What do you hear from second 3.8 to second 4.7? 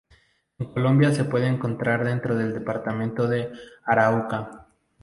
Arauca.